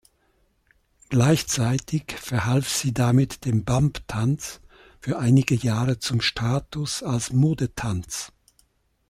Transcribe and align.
Gleichzeitig 1.09 2.13
verhalf 2.13 2.67
sie 2.67 2.91
damit 2.91 3.45
dem 3.45 3.63
Bump-Tanz 3.63 4.59
für 4.99 5.19
einige 5.19 5.53
Jahre 5.53 5.99
zum 5.99 6.21
Status 6.21 7.03
als 7.03 7.31
Modetanz. 7.33 8.31